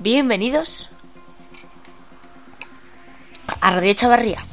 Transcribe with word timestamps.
Bienvenidos 0.00 0.90
a 3.60 3.72
Radio 3.72 3.94
Chavarría. 3.94 4.44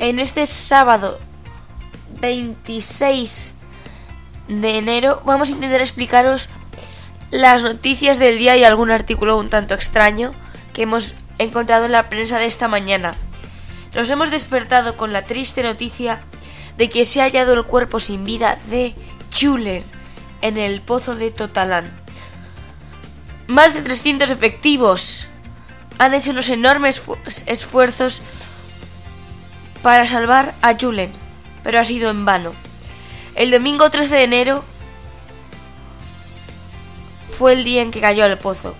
En 0.00 0.18
este 0.18 0.44
sábado 0.44 1.18
26 2.20 3.54
de 4.48 4.76
enero 4.76 5.22
vamos 5.24 5.48
a 5.48 5.52
intentar 5.52 5.80
explicaros 5.80 6.50
las 7.30 7.62
noticias 7.62 8.18
del 8.18 8.36
día 8.36 8.54
y 8.58 8.64
algún 8.64 8.90
artículo 8.90 9.38
un 9.38 9.48
tanto 9.48 9.72
extraño 9.72 10.34
que 10.74 10.82
hemos 10.82 11.14
encontrado 11.38 11.86
en 11.86 11.92
la 11.92 12.10
prensa 12.10 12.38
de 12.38 12.44
esta 12.44 12.68
mañana. 12.68 13.14
Nos 13.94 14.10
hemos 14.10 14.30
despertado 14.30 14.98
con 14.98 15.14
la 15.14 15.22
triste 15.22 15.62
noticia 15.62 16.20
de 16.76 16.90
que 16.90 17.06
se 17.06 17.22
ha 17.22 17.24
hallado 17.24 17.54
el 17.54 17.64
cuerpo 17.64 17.98
sin 17.98 18.26
vida 18.26 18.58
de 18.68 18.94
Chuler 19.30 19.84
en 20.42 20.58
el 20.58 20.82
pozo 20.82 21.14
de 21.14 21.30
Totalán. 21.30 22.01
Más 23.52 23.74
de 23.74 23.82
300 23.82 24.30
efectivos 24.30 25.28
han 25.98 26.14
hecho 26.14 26.30
unos 26.30 26.48
enormes 26.48 27.02
esfuerzos 27.44 28.22
para 29.82 30.08
salvar 30.08 30.54
a 30.62 30.72
Julen, 30.74 31.12
pero 31.62 31.78
ha 31.78 31.84
sido 31.84 32.08
en 32.08 32.24
vano. 32.24 32.54
El 33.34 33.50
domingo 33.50 33.90
13 33.90 34.16
de 34.16 34.22
enero 34.22 34.64
fue 37.36 37.52
el 37.52 37.62
día 37.62 37.82
en 37.82 37.90
que 37.90 38.00
cayó 38.00 38.24
al 38.24 38.38
pozo. 38.38 38.74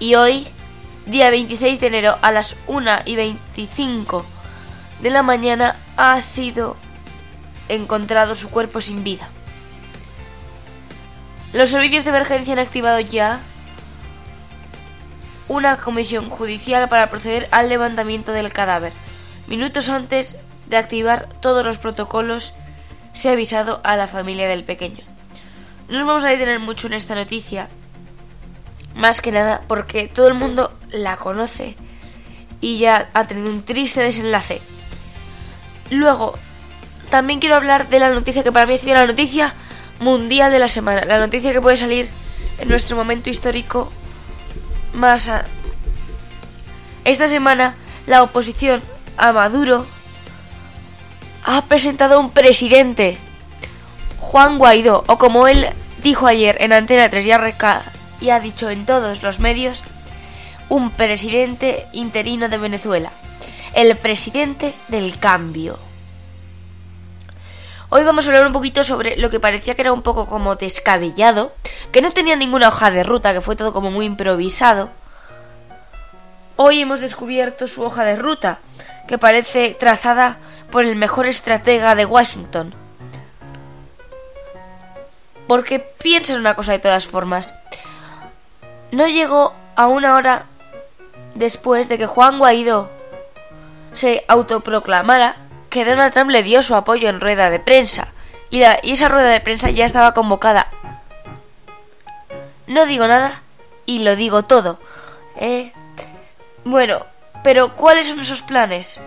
Y 0.00 0.16
hoy, 0.16 0.48
día 1.06 1.30
26 1.30 1.78
de 1.78 1.86
enero 1.86 2.18
a 2.22 2.32
las 2.32 2.56
1 2.66 2.90
y 3.04 3.14
25 3.14 4.26
de 5.00 5.10
la 5.10 5.22
mañana, 5.22 5.76
ha 5.96 6.20
sido 6.20 6.76
encontrado 7.68 8.34
su 8.34 8.50
cuerpo 8.50 8.80
sin 8.80 9.04
vida. 9.04 9.28
Los 11.54 11.70
servicios 11.70 12.02
de 12.02 12.10
emergencia 12.10 12.52
han 12.52 12.58
activado 12.58 12.98
ya 12.98 13.38
una 15.46 15.76
comisión 15.76 16.28
judicial 16.28 16.88
para 16.88 17.10
proceder 17.10 17.46
al 17.52 17.68
levantamiento 17.68 18.32
del 18.32 18.52
cadáver. 18.52 18.92
Minutos 19.46 19.88
antes 19.88 20.36
de 20.66 20.76
activar 20.76 21.28
todos 21.40 21.64
los 21.64 21.78
protocolos, 21.78 22.54
se 23.12 23.28
ha 23.28 23.32
avisado 23.34 23.80
a 23.84 23.94
la 23.94 24.08
familia 24.08 24.48
del 24.48 24.64
pequeño. 24.64 25.04
No 25.88 25.98
nos 25.98 26.08
vamos 26.08 26.24
a 26.24 26.30
detener 26.30 26.58
mucho 26.58 26.88
en 26.88 26.94
esta 26.94 27.14
noticia, 27.14 27.68
más 28.96 29.20
que 29.20 29.30
nada 29.30 29.62
porque 29.68 30.08
todo 30.08 30.26
el 30.26 30.34
mundo 30.34 30.76
la 30.90 31.18
conoce 31.18 31.76
y 32.60 32.78
ya 32.78 33.10
ha 33.14 33.28
tenido 33.28 33.48
un 33.48 33.62
triste 33.62 34.00
desenlace. 34.00 34.60
Luego, 35.92 36.36
también 37.10 37.38
quiero 37.38 37.54
hablar 37.54 37.88
de 37.88 38.00
la 38.00 38.10
noticia 38.10 38.42
que 38.42 38.50
para 38.50 38.66
mí 38.66 38.74
es 38.74 38.84
la 38.84 39.06
noticia 39.06 39.54
mundial 40.00 40.50
de 40.52 40.58
la 40.58 40.68
semana, 40.68 41.04
la 41.04 41.18
noticia 41.18 41.52
que 41.52 41.60
puede 41.60 41.76
salir 41.76 42.08
en 42.58 42.68
nuestro 42.68 42.96
momento 42.96 43.30
histórico 43.30 43.92
más... 44.92 45.30
Esta 47.04 47.28
semana 47.28 47.76
la 48.06 48.22
oposición 48.22 48.82
a 49.16 49.32
Maduro 49.32 49.86
ha 51.44 51.62
presentado 51.66 52.18
un 52.18 52.30
presidente, 52.30 53.18
Juan 54.18 54.58
Guaidó, 54.58 55.04
o 55.06 55.18
como 55.18 55.46
él 55.46 55.68
dijo 56.02 56.26
ayer 56.26 56.56
en 56.60 56.72
Antena 56.72 57.08
3 57.08 57.26
y 58.20 58.30
ha 58.30 58.40
dicho 58.40 58.70
en 58.70 58.86
todos 58.86 59.22
los 59.22 59.40
medios, 59.40 59.82
un 60.70 60.90
presidente 60.90 61.86
interino 61.92 62.48
de 62.48 62.56
Venezuela, 62.56 63.10
el 63.74 63.96
presidente 63.96 64.72
del 64.88 65.18
cambio. 65.18 65.78
Hoy 67.96 68.02
vamos 68.02 68.26
a 68.26 68.30
hablar 68.30 68.48
un 68.48 68.52
poquito 68.52 68.82
sobre 68.82 69.16
lo 69.18 69.30
que 69.30 69.38
parecía 69.38 69.76
que 69.76 69.82
era 69.82 69.92
un 69.92 70.02
poco 70.02 70.26
como 70.26 70.56
descabellado, 70.56 71.52
que 71.92 72.02
no 72.02 72.10
tenía 72.10 72.34
ninguna 72.34 72.66
hoja 72.66 72.90
de 72.90 73.04
ruta, 73.04 73.32
que 73.32 73.40
fue 73.40 73.54
todo 73.54 73.72
como 73.72 73.92
muy 73.92 74.04
improvisado. 74.04 74.90
Hoy 76.56 76.80
hemos 76.80 76.98
descubierto 76.98 77.68
su 77.68 77.84
hoja 77.84 78.02
de 78.02 78.16
ruta, 78.16 78.58
que 79.06 79.16
parece 79.16 79.76
trazada 79.78 80.38
por 80.72 80.84
el 80.84 80.96
mejor 80.96 81.26
estratega 81.26 81.94
de 81.94 82.04
Washington. 82.04 82.74
Porque 85.46 85.78
piensa 85.78 86.32
en 86.32 86.40
una 86.40 86.56
cosa 86.56 86.72
de 86.72 86.80
todas 86.80 87.06
formas. 87.06 87.54
No 88.90 89.06
llegó 89.06 89.54
a 89.76 89.86
una 89.86 90.16
hora 90.16 90.46
después 91.36 91.88
de 91.88 91.96
que 91.96 92.06
Juan 92.06 92.40
Guaidó 92.40 92.90
se 93.92 94.24
autoproclamara 94.26 95.36
que 95.74 95.84
Donald 95.84 96.12
Trump 96.12 96.30
le 96.30 96.44
dio 96.44 96.62
su 96.62 96.76
apoyo 96.76 97.08
en 97.08 97.20
rueda 97.20 97.50
de 97.50 97.58
prensa 97.58 98.06
y, 98.48 98.62
esa 98.62 99.08
rueda 99.08 99.30
de 99.30 99.40
prensa 99.40 99.70
ya 99.70 99.84
estaba 99.84 100.14
convocada. 100.14 100.68
No 102.68 102.86
digo 102.86 103.08
nada 103.08 103.42
y 103.84 103.98
lo 103.98 104.14
digo 104.14 104.44
todo. 104.44 104.78
¿eh? 105.36 105.72
Bueno, 106.64 107.04
pero 107.42 107.74
¿cuáles 107.74 108.06
son 108.06 108.20
esos 108.20 108.42
planes? 108.42 109.00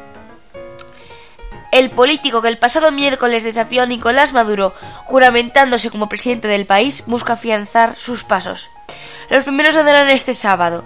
El 1.72 1.92
político 1.92 2.42
que 2.42 2.50
el 2.50 2.58
pasado 2.58 2.92
miércoles 2.92 3.46
desafió 3.46 3.84
a 3.84 3.86
Nicolás 3.86 4.34
Maduro, 4.34 4.74
juramentándose 5.06 5.90
como 5.90 6.10
presidente 6.10 6.50
del 6.50 6.66
país, 6.66 7.06
busca 7.08 7.34
afianzar 7.34 7.96
sus 7.96 8.26
pasos. 8.26 8.72
Los 9.30 9.46
primeros 9.46 9.76
saldrán 9.76 10.10
este 10.10 10.34
sábado. 10.34 10.84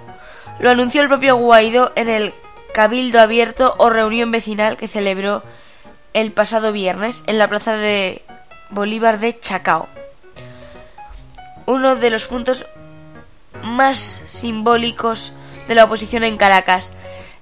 Lo 0.60 0.70
anunció 0.70 1.02
el 1.02 1.08
propio 1.08 1.38
Guaidó 1.38 1.92
en 1.96 2.08
el 2.08 2.36
Cabildo 2.72 3.20
Abierto 3.20 3.74
o 3.80 3.90
reunión 3.90 4.30
vecinal 4.30 4.78
que 4.78 4.88
celebró 4.88 5.42
el 6.14 6.32
pasado 6.32 6.72
viernes 6.72 7.24
en 7.28 7.38
la 7.38 7.48
plaza 7.48 7.76
de 7.76 8.22
Bolívar 8.70 9.20
de 9.20 9.40
Chacao. 9.40 9.88
Uno 11.66 11.96
de 11.96 12.10
los 12.10 12.28
puntos 12.28 12.66
más 13.64 14.22
simbólicos 14.28 15.34
de 15.68 15.76
la 15.76 15.86
oposición 15.86 16.24
en 16.24 16.38
Caracas. 16.38 16.94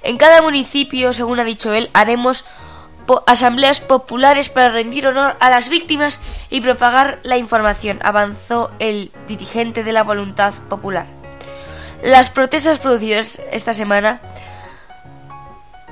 En 0.04 0.18
cada 0.18 0.42
municipio, 0.42 1.14
según 1.14 1.40
ha 1.40 1.44
dicho 1.44 1.74
él, 1.74 1.90
haremos 1.94 2.46
asambleas 3.26 3.82
populares 3.82 4.50
para 4.50 4.70
rendir 4.70 5.08
honor 5.08 5.36
a 5.40 5.50
las 5.50 5.70
víctimas 5.70 6.20
y 6.50 6.62
propagar 6.62 7.20
la 7.24 7.38
información, 7.38 8.00
avanzó 8.04 8.72
el 8.80 9.12
dirigente 9.28 9.84
de 9.84 9.94
la 9.94 10.04
voluntad 10.04 10.54
popular. 10.70 11.08
Las 12.04 12.30
protestas 12.30 12.80
producidas 12.80 13.42
esta 13.52 13.74
semana 13.74 14.22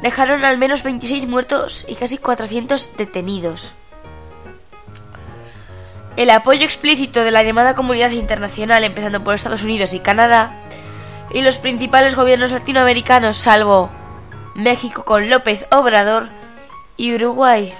dejaron 0.01 0.45
al 0.45 0.57
menos 0.57 0.83
26 0.83 1.27
muertos 1.27 1.85
y 1.87 1.95
casi 1.95 2.17
400 2.17 2.97
detenidos. 2.97 3.73
El 6.15 6.29
apoyo 6.31 6.63
explícito 6.63 7.23
de 7.23 7.31
la 7.31 7.43
llamada 7.43 7.75
comunidad 7.75 8.09
internacional, 8.11 8.83
empezando 8.83 9.23
por 9.23 9.35
Estados 9.35 9.63
Unidos 9.63 9.93
y 9.93 9.99
Canadá, 9.99 10.51
y 11.29 11.41
los 11.41 11.59
principales 11.59 12.15
gobiernos 12.15 12.51
latinoamericanos, 12.51 13.37
salvo 13.37 13.89
México 14.55 15.05
con 15.05 15.29
López 15.29 15.67
Obrador 15.71 16.29
y 16.95 17.13
Uruguay. 17.13 17.73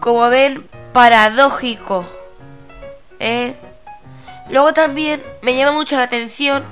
Como 0.00 0.28
ven, 0.30 0.66
paradójico. 0.92 2.06
¿eh? 3.18 3.54
Luego 4.48 4.72
también 4.72 5.22
me 5.42 5.56
llama 5.56 5.72
mucho 5.72 5.96
la 5.96 6.04
atención 6.04 6.64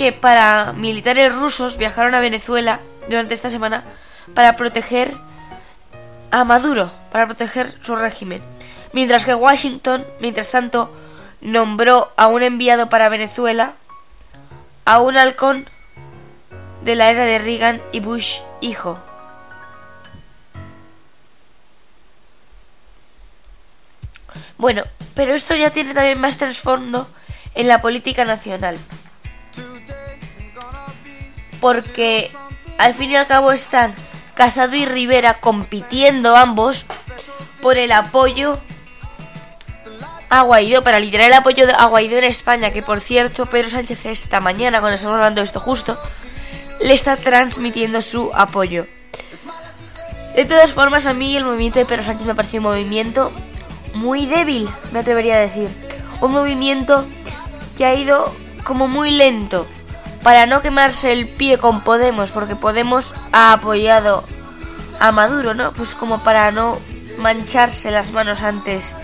que 0.00 0.12
para 0.12 0.72
militares 0.72 1.34
rusos 1.34 1.76
viajaron 1.76 2.14
a 2.14 2.20
Venezuela 2.20 2.80
durante 3.10 3.34
esta 3.34 3.50
semana 3.50 3.84
para 4.34 4.56
proteger 4.56 5.14
a 6.30 6.42
Maduro, 6.44 6.90
para 7.12 7.26
proteger 7.26 7.74
su 7.82 7.96
régimen. 7.96 8.40
Mientras 8.94 9.26
que 9.26 9.34
Washington, 9.34 10.06
mientras 10.18 10.50
tanto, 10.52 10.90
nombró 11.42 12.14
a 12.16 12.28
un 12.28 12.42
enviado 12.42 12.88
para 12.88 13.10
Venezuela, 13.10 13.74
a 14.86 15.00
un 15.00 15.18
halcón 15.18 15.68
de 16.82 16.94
la 16.94 17.10
era 17.10 17.26
de 17.26 17.38
Reagan 17.38 17.82
y 17.92 18.00
Bush 18.00 18.38
hijo. 18.62 18.98
Bueno, 24.56 24.82
pero 25.14 25.34
esto 25.34 25.54
ya 25.54 25.68
tiene 25.68 25.92
también 25.92 26.18
más 26.18 26.38
trasfondo 26.38 27.06
en 27.54 27.68
la 27.68 27.82
política 27.82 28.24
nacional 28.24 28.78
porque 31.60 32.30
al 32.78 32.94
fin 32.94 33.10
y 33.10 33.16
al 33.16 33.26
cabo 33.26 33.52
están 33.52 33.94
Casado 34.34 34.74
y 34.74 34.86
Rivera 34.86 35.40
compitiendo 35.40 36.34
ambos 36.34 36.86
por 37.60 37.76
el 37.76 37.92
apoyo 37.92 38.58
a 40.30 40.42
Guaidó, 40.42 40.82
para 40.82 41.00
liderar 41.00 41.26
el 41.26 41.34
apoyo 41.34 41.66
a 41.76 41.86
Guaidó 41.86 42.16
en 42.16 42.24
España, 42.24 42.70
que 42.70 42.82
por 42.82 43.00
cierto 43.00 43.46
Pedro 43.46 43.70
Sánchez 43.70 44.06
esta 44.06 44.40
mañana, 44.40 44.80
cuando 44.80 44.94
estamos 44.94 45.16
hablando 45.16 45.40
de 45.40 45.44
esto 45.44 45.60
justo, 45.60 45.98
le 46.80 46.94
está 46.94 47.16
transmitiendo 47.16 48.00
su 48.00 48.30
apoyo. 48.32 48.86
De 50.34 50.44
todas 50.44 50.70
formas, 50.70 51.06
a 51.06 51.12
mí 51.12 51.36
el 51.36 51.44
movimiento 51.44 51.80
de 51.80 51.84
Pedro 51.84 52.04
Sánchez 52.04 52.26
me 52.26 52.34
pareció 52.34 52.60
un 52.60 52.64
movimiento 52.64 53.32
muy 53.92 54.26
débil, 54.26 54.68
me 54.92 55.00
atrevería 55.00 55.34
a 55.34 55.40
decir. 55.40 55.68
Un 56.20 56.32
movimiento 56.32 57.04
que 57.76 57.84
ha 57.84 57.94
ido 57.94 58.32
como 58.64 58.88
muy 58.88 59.10
lento 59.10 59.66
para 60.22 60.46
no 60.46 60.60
quemarse 60.60 61.12
el 61.12 61.26
pie 61.26 61.58
con 61.58 61.82
Podemos, 61.82 62.30
porque 62.30 62.56
Podemos 62.56 63.14
ha 63.32 63.52
apoyado 63.52 64.24
a 64.98 65.12
Maduro, 65.12 65.54
¿no? 65.54 65.72
Pues 65.72 65.94
como 65.94 66.22
para 66.22 66.50
no 66.50 66.78
mancharse 67.18 67.90
las 67.90 68.12
manos 68.12 68.42
antes 68.42 68.94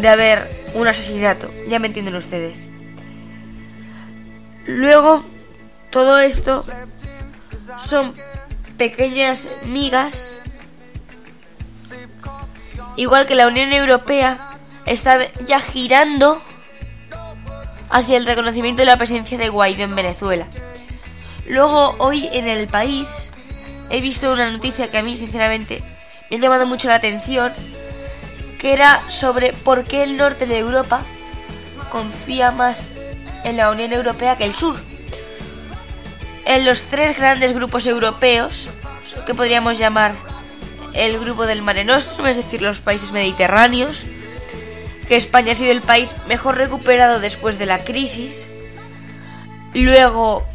de 0.00 0.08
haber 0.08 0.70
un 0.74 0.86
asesinato, 0.86 1.50
ya 1.68 1.78
me 1.78 1.88
entienden 1.88 2.14
ustedes. 2.14 2.68
Luego, 4.66 5.24
todo 5.90 6.18
esto 6.18 6.64
son 7.78 8.14
pequeñas 8.76 9.48
migas, 9.64 10.36
igual 12.96 13.26
que 13.26 13.34
la 13.34 13.46
Unión 13.46 13.72
Europea 13.72 14.38
está 14.86 15.18
ya 15.46 15.60
girando 15.60 16.40
hacia 17.90 18.16
el 18.16 18.26
reconocimiento 18.26 18.82
de 18.82 18.86
la 18.86 18.96
presencia 18.96 19.38
de 19.38 19.48
Guaidó 19.48 19.84
en 19.84 19.94
Venezuela. 19.94 20.46
Luego, 21.46 21.94
hoy 21.98 22.28
en 22.32 22.46
el 22.46 22.68
país, 22.68 23.32
he 23.90 24.00
visto 24.00 24.32
una 24.32 24.50
noticia 24.50 24.90
que 24.90 24.98
a 24.98 25.02
mí, 25.02 25.16
sinceramente, 25.16 25.82
me 26.30 26.36
ha 26.36 26.40
llamado 26.40 26.66
mucho 26.66 26.88
la 26.88 26.96
atención, 26.96 27.52
que 28.58 28.72
era 28.72 29.02
sobre 29.08 29.52
por 29.52 29.84
qué 29.84 30.02
el 30.02 30.16
norte 30.16 30.46
de 30.46 30.58
Europa 30.58 31.02
confía 31.90 32.50
más 32.50 32.90
en 33.44 33.56
la 33.56 33.70
Unión 33.70 33.92
Europea 33.92 34.36
que 34.36 34.44
el 34.44 34.54
sur. 34.54 34.76
En 36.44 36.64
los 36.64 36.82
tres 36.82 37.16
grandes 37.16 37.54
grupos 37.54 37.86
europeos, 37.86 38.68
que 39.26 39.34
podríamos 39.34 39.78
llamar 39.78 40.12
el 40.94 41.18
grupo 41.18 41.46
del 41.46 41.62
Mare 41.62 41.84
Nostrum, 41.84 42.26
es 42.26 42.36
decir, 42.36 42.60
los 42.62 42.80
países 42.80 43.12
mediterráneos, 43.12 44.04
que 45.08 45.16
España 45.16 45.52
ha 45.52 45.54
sido 45.54 45.72
el 45.72 45.80
país 45.80 46.14
mejor 46.28 46.58
recuperado 46.58 47.18
después 47.18 47.58
de 47.58 47.66
la 47.66 47.82
crisis. 47.82 48.46
Luego 49.74 50.46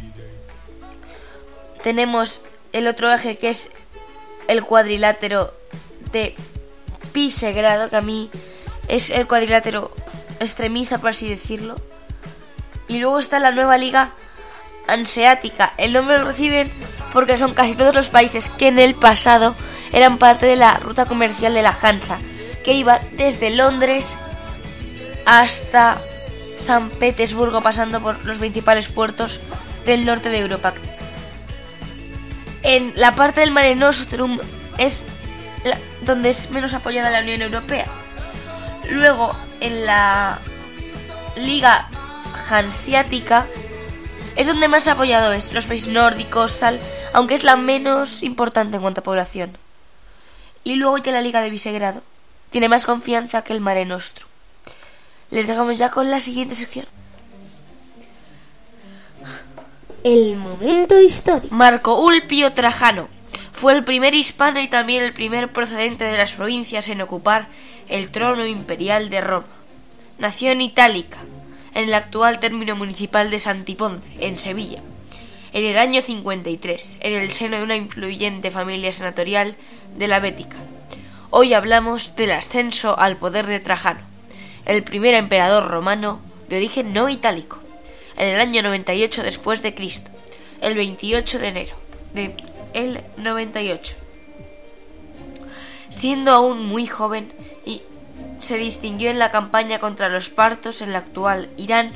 tenemos 1.82 2.40
el 2.72 2.86
otro 2.86 3.12
eje 3.12 3.36
que 3.36 3.50
es 3.50 3.72
el 4.46 4.62
cuadrilátero 4.62 5.52
de 6.12 6.34
Pisegrado, 7.12 7.90
que 7.90 7.96
a 7.96 8.00
mí 8.00 8.30
es 8.88 9.10
el 9.10 9.26
cuadrilátero 9.26 9.90
extremista, 10.40 10.98
por 10.98 11.10
así 11.10 11.28
decirlo. 11.28 11.76
Y 12.86 12.98
luego 12.98 13.18
está 13.18 13.40
la 13.40 13.50
nueva 13.50 13.76
liga 13.76 14.10
anseática. 14.86 15.72
El 15.78 15.92
nombre 15.92 16.18
lo 16.18 16.26
reciben 16.26 16.70
porque 17.12 17.38
son 17.38 17.54
casi 17.54 17.74
todos 17.74 17.94
los 17.94 18.08
países 18.08 18.50
que 18.50 18.68
en 18.68 18.78
el 18.78 18.94
pasado 18.94 19.54
eran 19.92 20.18
parte 20.18 20.46
de 20.46 20.56
la 20.56 20.76
ruta 20.78 21.06
comercial 21.06 21.54
de 21.54 21.62
la 21.62 21.76
Hansa, 21.80 22.18
que 22.64 22.72
iba 22.74 23.00
desde 23.12 23.50
Londres 23.50 24.16
hasta 25.24 25.98
San 26.58 26.90
Petersburgo, 26.90 27.60
pasando 27.62 28.00
por 28.00 28.24
los 28.24 28.38
principales 28.38 28.88
puertos 28.88 29.40
del 29.84 30.06
norte 30.06 30.28
de 30.30 30.38
Europa. 30.38 30.74
En 32.62 32.92
la 32.96 33.14
parte 33.14 33.40
del 33.40 33.50
Mare 33.50 33.74
Nostrum 33.74 34.38
es 34.78 35.04
donde 36.02 36.30
es 36.30 36.50
menos 36.50 36.72
apoyada 36.74 37.10
la 37.10 37.20
Unión 37.20 37.42
Europea. 37.42 37.86
Luego, 38.90 39.34
en 39.60 39.86
la 39.86 40.38
Liga 41.36 41.88
Hanseática 42.48 43.46
es 44.36 44.46
donde 44.46 44.68
más 44.68 44.88
apoyado 44.88 45.32
es 45.32 45.52
los 45.52 45.66
países 45.66 45.92
nórdicos, 45.92 46.58
tal, 46.58 46.78
aunque 47.12 47.34
es 47.34 47.44
la 47.44 47.56
menos 47.56 48.22
importante 48.22 48.76
en 48.76 48.82
cuanto 48.82 49.00
a 49.00 49.04
población. 49.04 49.56
Y 50.64 50.76
luego 50.76 50.98
ya 50.98 51.12
la 51.12 51.22
Liga 51.22 51.40
de 51.40 51.50
Visegrado 51.50 52.02
tiene 52.50 52.68
más 52.68 52.84
confianza 52.84 53.42
que 53.42 53.52
el 53.52 53.60
Mare 53.60 53.84
Nostrum. 53.84 54.28
Les 55.30 55.46
dejamos 55.46 55.78
ya 55.78 55.90
con 55.90 56.10
la 56.10 56.20
siguiente 56.20 56.54
sección. 56.54 56.86
El 60.04 60.36
momento 60.36 61.00
histórico. 61.00 61.54
Marco 61.54 62.04
Ulpio 62.04 62.52
Trajano 62.52 63.08
fue 63.52 63.72
el 63.72 63.84
primer 63.84 64.14
hispano 64.14 64.60
y 64.60 64.68
también 64.68 65.02
el 65.02 65.14
primer 65.14 65.50
procedente 65.52 66.04
de 66.04 66.18
las 66.18 66.32
provincias 66.32 66.88
en 66.88 67.00
ocupar 67.00 67.46
el 67.88 68.10
trono 68.10 68.44
imperial 68.44 69.08
de 69.08 69.20
Roma. 69.20 69.46
Nació 70.18 70.50
en 70.50 70.60
Itálica, 70.60 71.18
en 71.74 71.84
el 71.84 71.94
actual 71.94 72.40
término 72.40 72.76
municipal 72.76 73.30
de 73.30 73.38
Santiponce, 73.38 74.06
en 74.20 74.36
Sevilla, 74.36 74.80
en 75.52 75.64
el 75.64 75.78
año 75.78 76.02
53, 76.02 76.98
en 77.00 77.14
el 77.14 77.30
seno 77.30 77.56
de 77.56 77.62
una 77.62 77.76
influyente 77.76 78.50
familia 78.50 78.92
senatorial 78.92 79.56
de 79.96 80.08
la 80.08 80.20
Bética. 80.20 80.56
Hoy 81.30 81.54
hablamos 81.54 82.14
del 82.16 82.32
ascenso 82.32 82.98
al 82.98 83.16
poder 83.16 83.46
de 83.46 83.60
Trajano, 83.60 84.00
el 84.66 84.82
primer 84.82 85.14
emperador 85.14 85.68
romano 85.68 86.20
de 86.48 86.56
origen 86.56 86.92
no 86.92 87.08
itálico, 87.08 87.60
en 88.16 88.28
el 88.28 88.40
año 88.40 88.62
98 88.62 89.22
después 89.22 89.62
de 89.62 89.74
Cristo, 89.74 90.10
el 90.60 90.74
28 90.74 91.38
de 91.38 91.48
enero 91.48 91.74
de 92.14 92.34
el 92.72 93.02
98. 93.16 93.96
Siendo 95.88 96.32
aún 96.32 96.64
muy 96.64 96.86
joven 96.86 97.32
y 97.64 97.82
se 98.38 98.56
distinguió 98.56 99.10
en 99.10 99.18
la 99.18 99.30
campaña 99.30 99.78
contra 99.78 100.08
los 100.08 100.28
partos 100.28 100.80
en 100.80 100.92
la 100.92 100.98
actual 100.98 101.50
Irán 101.56 101.92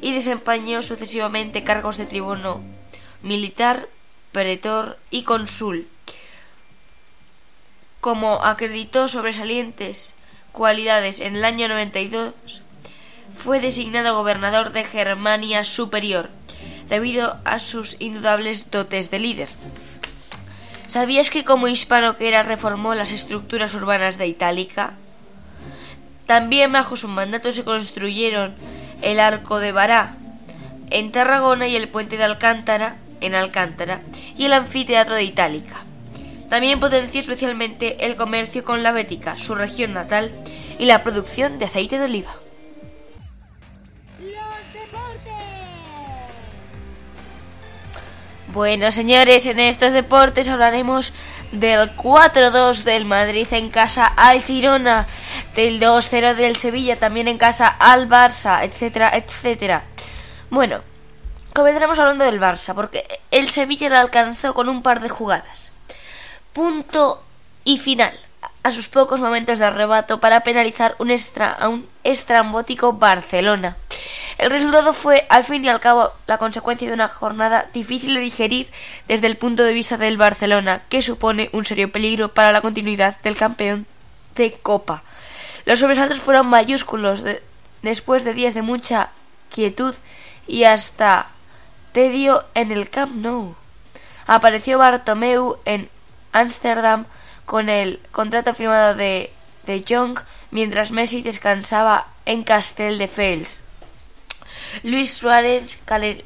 y 0.00 0.12
desempeñó 0.12 0.82
sucesivamente 0.82 1.64
cargos 1.64 1.96
de 1.96 2.06
tribuno 2.06 2.62
militar, 3.22 3.88
pretor 4.32 4.98
y 5.10 5.22
consul. 5.22 5.88
Como 8.00 8.44
acreditó 8.44 9.08
sobresalientes 9.08 10.14
cualidades 10.52 11.20
en 11.20 11.36
el 11.36 11.44
año 11.44 11.68
92, 11.68 12.32
fue 13.36 13.60
designado 13.60 14.16
gobernador 14.16 14.72
de 14.72 14.84
Germania 14.84 15.64
Superior, 15.64 16.28
debido 16.88 17.36
a 17.44 17.58
sus 17.58 17.96
indudables 18.00 18.70
dotes 18.70 19.10
de 19.10 19.18
líder. 19.18 19.48
¿Sabías 20.88 21.30
que 21.30 21.44
como 21.44 21.68
hispano 21.68 22.16
que 22.16 22.28
era 22.28 22.42
reformó 22.42 22.94
las 22.94 23.12
estructuras 23.12 23.74
urbanas 23.74 24.16
de 24.18 24.26
Itálica? 24.26 24.94
También 26.26 26.72
bajo 26.72 26.96
su 26.96 27.08
mandato 27.08 27.52
se 27.52 27.64
construyeron 27.64 28.54
el 29.02 29.20
Arco 29.20 29.60
de 29.60 29.72
Bará 29.72 30.16
en 30.90 31.12
Tarragona 31.12 31.68
y 31.68 31.76
el 31.76 31.88
Puente 31.88 32.16
de 32.16 32.24
Alcántara 32.24 32.96
en 33.20 33.34
Alcántara 33.34 34.00
y 34.36 34.46
el 34.46 34.52
Anfiteatro 34.52 35.14
de 35.14 35.24
Itálica. 35.24 35.87
También 36.48 36.80
potenció 36.80 37.20
especialmente 37.20 38.06
el 38.06 38.16
comercio 38.16 38.64
con 38.64 38.82
la 38.82 38.92
Bética, 38.92 39.36
su 39.36 39.54
región 39.54 39.92
natal, 39.92 40.32
y 40.78 40.86
la 40.86 41.02
producción 41.02 41.58
de 41.58 41.66
aceite 41.66 41.98
de 41.98 42.04
oliva. 42.04 42.34
Bueno, 48.48 48.90
señores, 48.92 49.44
en 49.46 49.60
estos 49.60 49.92
deportes 49.92 50.48
hablaremos 50.48 51.12
del 51.52 51.94
4-2 51.94 52.82
del 52.82 53.04
Madrid 53.04 53.46
en 53.50 53.68
casa 53.70 54.06
al 54.06 54.42
Girona, 54.42 55.06
del 55.54 55.80
2-0 55.80 56.34
del 56.34 56.56
Sevilla 56.56 56.96
también 56.96 57.28
en 57.28 57.38
casa 57.38 57.68
al 57.68 58.08
Barça, 58.08 58.64
etcétera, 58.64 59.10
etcétera. 59.14 59.84
Bueno, 60.50 60.80
comenzaremos 61.52 61.98
hablando 61.98 62.24
del 62.24 62.40
Barça, 62.40 62.74
porque 62.74 63.20
el 63.30 63.50
Sevilla 63.50 63.90
lo 63.90 63.98
alcanzó 63.98 64.54
con 64.54 64.68
un 64.68 64.82
par 64.82 65.00
de 65.00 65.08
jugadas. 65.08 65.67
Punto 66.52 67.22
y 67.64 67.78
final 67.78 68.18
a 68.62 68.70
sus 68.70 68.88
pocos 68.88 69.20
momentos 69.20 69.58
de 69.58 69.66
arrebato 69.66 70.20
para 70.20 70.42
penalizar 70.42 70.94
un 70.98 71.10
extra, 71.10 71.52
a 71.52 71.68
un 71.68 71.88
estrambótico 72.04 72.92
Barcelona. 72.92 73.76
El 74.36 74.50
resultado 74.50 74.92
fue, 74.92 75.26
al 75.30 75.42
fin 75.42 75.64
y 75.64 75.68
al 75.68 75.80
cabo, 75.80 76.12
la 76.26 76.38
consecuencia 76.38 76.86
de 76.86 76.94
una 76.94 77.08
jornada 77.08 77.66
difícil 77.72 78.14
de 78.14 78.20
digerir 78.20 78.68
desde 79.08 79.26
el 79.26 79.36
punto 79.36 79.64
de 79.64 79.72
vista 79.72 79.96
del 79.96 80.16
Barcelona, 80.16 80.82
que 80.88 81.02
supone 81.02 81.50
un 81.52 81.64
serio 81.64 81.90
peligro 81.90 82.32
para 82.32 82.52
la 82.52 82.60
continuidad 82.60 83.20
del 83.22 83.36
campeón 83.36 83.86
de 84.36 84.52
Copa. 84.52 85.02
Los 85.64 85.80
sobresaltos 85.80 86.20
fueron 86.20 86.46
mayúsculos 86.46 87.24
después 87.82 88.24
de 88.24 88.34
días 88.34 88.54
de 88.54 88.62
mucha 88.62 89.10
quietud 89.50 89.94
y 90.46 90.64
hasta 90.64 91.28
tedio 91.92 92.44
en 92.54 92.70
el 92.70 92.90
Camp 92.90 93.14
Nou. 93.16 93.56
Apareció 94.26 94.78
Bartomeu 94.78 95.58
en 95.64 95.88
Ámsterdam 96.32 97.06
con 97.44 97.68
el 97.68 98.00
contrato 98.10 98.54
firmado 98.54 98.94
de, 98.94 99.32
de 99.66 99.84
Jong 99.88 100.18
mientras 100.50 100.90
Messi 100.90 101.22
descansaba 101.22 102.06
en 102.26 102.42
Castel 102.42 102.98
de 102.98 103.08
Fels. 103.08 103.64
Luis 104.82 105.14
Suárez 105.14 105.78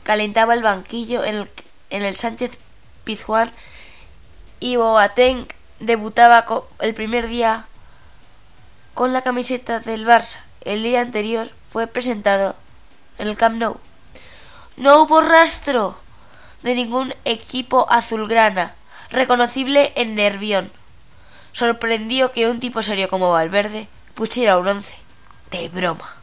calentaba 0.03 0.55
el 0.55 0.63
banquillo 0.63 1.25
en 1.25 1.49
el, 1.91 2.17
Sánchez 2.17 2.59
Pizjuán 3.05 3.51
y 4.61 4.77
Boateng 4.77 5.47
debutaba 5.81 6.45
el 6.81 6.95
primer 6.95 7.29
día 7.29 7.67
con 8.95 9.13
la 9.13 9.23
camiseta 9.23 9.81
del 9.81 10.07
Barça. 10.07 10.39
El 10.61 10.83
día 10.83 11.01
anterior 11.01 11.51
fue 11.71 11.87
presentado 11.87 12.55
en 13.19 13.29
el 13.29 13.37
Camp 13.37 13.57
Nou. 13.57 13.79
No 14.77 15.03
hubo 15.03 15.21
rastro 15.21 15.97
de 16.63 16.75
ningún 16.75 17.15
equipo 17.25 17.87
azulgrana 17.91 18.75
reconocible 19.13 19.93
en 19.95 20.15
Nervión. 20.15 20.73
Sorprendió 21.53 22.33
que 22.33 22.49
un 22.49 22.59
tipo 22.59 22.83
serio 22.83 23.09
como 23.09 23.31
Valverde 23.31 23.87
pusiera 24.15 24.59
un 24.59 24.67
once 24.67 24.97
de 25.51 25.69
broma 25.69 26.23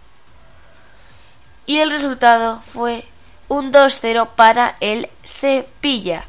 y 1.69 1.77
el 1.77 1.91
resultado 1.91 2.61
fue 2.65 3.05
un 3.47 3.71
2-0 3.71 4.29
para 4.35 4.75
el 4.79 5.07
Sevilla. 5.23 6.23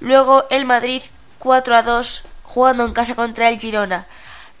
Luego 0.00 0.44
el 0.50 0.66
Madrid 0.66 1.00
4 1.38 1.82
2 1.82 2.24
jugando 2.42 2.84
en 2.84 2.92
casa 2.92 3.14
contra 3.14 3.48
el 3.48 3.58
Girona. 3.58 4.04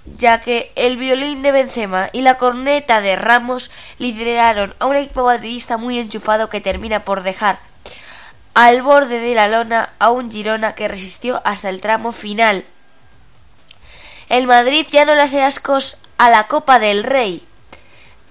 ya 0.06 0.40
que 0.40 0.72
el 0.74 0.96
violín 0.96 1.42
de 1.42 1.52
Benzema 1.52 2.08
y 2.14 2.22
la 2.22 2.38
corneta 2.38 3.02
de 3.02 3.16
Ramos 3.16 3.70
lideraron 3.98 4.74
a 4.78 4.86
un 4.86 4.96
equipo 4.96 5.26
madridista 5.26 5.76
muy 5.76 5.98
enchufado 5.98 6.48
que 6.48 6.62
termina 6.62 7.00
por 7.00 7.22
dejar 7.22 7.58
al 8.56 8.80
borde 8.80 9.20
de 9.20 9.34
la 9.34 9.48
lona 9.48 9.90
a 9.98 10.08
un 10.08 10.32
Girona 10.32 10.72
que 10.72 10.88
resistió 10.88 11.42
hasta 11.44 11.68
el 11.68 11.82
tramo 11.82 12.10
final. 12.10 12.64
El 14.30 14.46
Madrid 14.46 14.86
ya 14.90 15.04
no 15.04 15.14
le 15.14 15.20
hace 15.20 15.42
ascos 15.42 15.98
a 16.16 16.30
la 16.30 16.46
Copa 16.46 16.78
del 16.78 17.04
Rey, 17.04 17.46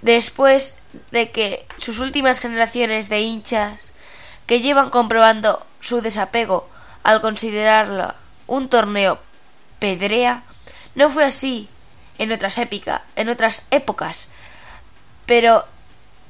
después 0.02 0.80
de 1.12 1.30
que 1.30 1.68
sus 1.78 2.00
últimas 2.00 2.40
generaciones 2.40 3.08
de 3.08 3.22
hinchas 3.22 3.80
que 4.48 4.62
llevan 4.62 4.90
comprobando 4.90 5.64
su 5.80 6.02
desapego 6.02 6.68
al 7.04 7.22
considerarlo 7.22 8.16
un 8.48 8.68
torneo 8.68 9.20
pedrea, 9.78 10.42
no 10.96 11.12
fue 11.12 11.26
así 11.26 11.70
en 12.18 12.32
otras 12.32 12.58
épica, 12.58 13.04
en 13.16 13.30
otras 13.30 13.62
épocas, 13.70 14.30
pero 15.28 15.66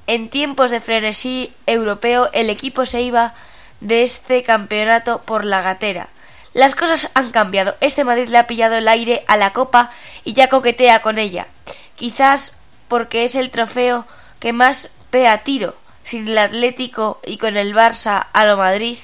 en 0.05 0.27
tiempos 0.27 0.69
de 0.69 0.81
frenesí 0.81 1.53
europeo 1.65 2.29
el 2.33 2.49
equipo 2.49 2.85
se 2.85 3.01
iba 3.01 3.33
de 3.81 4.03
este 4.03 4.43
campeonato 4.43 5.21
por 5.21 5.45
la 5.45 5.61
gatera. 5.61 6.09
Las 6.53 6.75
cosas 6.75 7.09
han 7.13 7.31
cambiado. 7.31 7.75
Este 7.81 8.03
Madrid 8.03 8.29
le 8.29 8.37
ha 8.37 8.47
pillado 8.47 8.75
el 8.75 8.87
aire 8.87 9.23
a 9.27 9.35
la 9.37 9.51
copa 9.53 9.91
y 10.23 10.33
ya 10.33 10.47
coquetea 10.47 11.01
con 11.01 11.17
ella. 11.17 11.47
Quizás 11.95 12.55
porque 12.87 13.23
es 13.23 13.35
el 13.35 13.51
trofeo 13.51 14.05
que 14.39 14.53
más 14.53 14.89
ve 15.11 15.27
a 15.27 15.43
tiro, 15.43 15.75
sin 16.03 16.27
el 16.27 16.37
Atlético 16.37 17.19
y 17.25 17.37
con 17.37 17.57
el 17.57 17.73
Barça 17.73 18.27
a 18.31 18.45
lo 18.45 18.57
Madrid, 18.57 18.97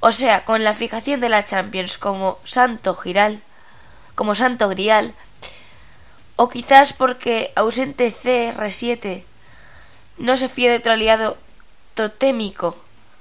o 0.00 0.12
sea, 0.12 0.44
con 0.44 0.62
la 0.62 0.74
fijación 0.74 1.20
de 1.20 1.28
la 1.28 1.44
Champions 1.44 1.98
como 1.98 2.38
santo 2.44 2.94
giral, 2.94 3.40
como 4.14 4.34
santo 4.34 4.68
grial, 4.68 5.14
o 6.36 6.48
quizás 6.48 6.92
porque 6.92 7.52
ausente 7.56 8.14
CR7 8.14 9.24
no 10.18 10.36
se 10.36 10.48
fía 10.48 10.70
de 10.70 10.76
otro 10.78 10.92
aliado 10.92 11.36
totémico 11.94 12.76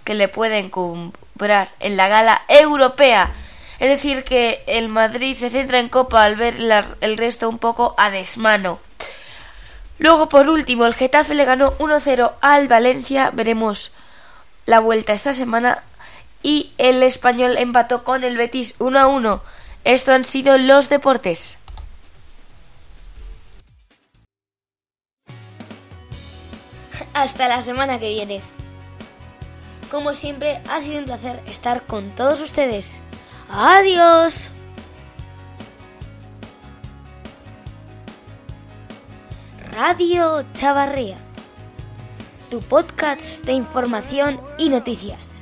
que 0.08 0.16
le 0.16 0.30
pueda 0.30 0.58
encumbrar 0.58 1.68
en 1.82 1.98
la 1.98 2.08
gala 2.08 2.42
europea. 2.48 3.30
Es 3.78 3.90
decir, 3.90 4.24
que 4.24 4.64
el 4.66 4.88
Madrid 4.88 5.36
se 5.36 5.50
centra 5.50 5.80
en 5.80 5.90
Copa 5.90 6.24
al 6.24 6.38
ver 6.38 6.56
el 7.02 7.18
resto 7.18 7.50
un 7.50 7.60
poco 7.60 7.94
a 7.98 8.10
desmano. 8.10 8.80
Luego, 10.00 10.30
por 10.30 10.48
último, 10.48 10.86
el 10.86 10.94
Getafe 10.94 11.36
le 11.36 11.44
ganó 11.44 11.78
1-0 11.78 12.36
al 12.40 12.70
Valencia. 12.70 13.32
Veremos 13.34 13.92
la 14.66 14.80
vuelta 14.80 15.12
esta 15.12 15.34
semana. 15.34 15.84
Y 16.42 16.72
el 16.78 17.04
español 17.04 17.58
empató 17.58 18.06
con 18.06 18.24
el 18.24 18.38
Betis 18.38 18.80
1-1. 18.80 19.42
Esto 19.84 20.14
han 20.14 20.24
sido 20.24 20.58
los 20.58 20.88
deportes. 20.88 21.58
Hasta 27.14 27.50
la 27.50 27.62
semana 27.62 28.00
que 28.00 28.08
viene. 28.08 28.42
Como 29.92 30.14
siempre, 30.14 30.62
ha 30.70 30.80
sido 30.80 31.00
un 31.00 31.06
placer 31.06 31.42
estar 31.48 31.86
con 31.86 32.10
todos 32.12 32.42
ustedes. 32.42 33.00
Adiós. 33.50 34.50
Radio 39.72 40.44
Chavarría, 40.54 41.18
tu 42.50 42.62
podcast 42.62 43.46
de 43.46 43.54
información 43.54 44.42
y 44.58 44.70
noticias. 44.70 45.37